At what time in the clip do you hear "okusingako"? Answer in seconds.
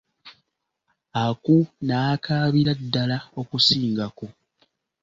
3.39-4.25